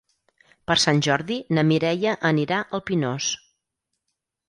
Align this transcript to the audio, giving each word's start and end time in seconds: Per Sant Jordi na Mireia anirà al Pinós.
Per 0.71 0.77
Sant 0.83 1.01
Jordi 1.09 1.37
na 1.57 1.65
Mireia 1.73 2.17
anirà 2.33 2.65
al 2.79 2.85
Pinós. 2.91 3.33